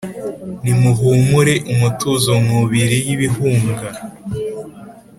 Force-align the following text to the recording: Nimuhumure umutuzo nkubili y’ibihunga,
Nimuhumure 0.63 1.53
umutuzo 1.71 2.31
nkubili 2.43 2.97
y’ibihunga, 3.07 3.87